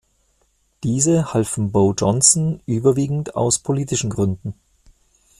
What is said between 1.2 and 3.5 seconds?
halfen Bo Jonsson überwiegend